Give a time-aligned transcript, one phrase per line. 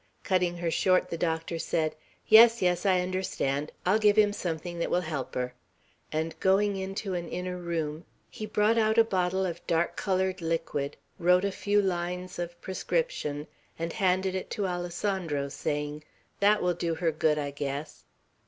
[0.23, 1.95] Cutting her short, the doctor said,
[2.27, 3.71] "Yes, yes, I understand.
[3.85, 5.53] I'll give him something that will help her;"
[6.11, 10.97] and going into an inner room, he brought out a bottle of dark colored liquid,
[11.19, 13.45] wrote a few lines of prescription,
[13.77, 16.03] and handed it to Alessandro, saying,
[16.39, 18.05] "That will do her good, I guess."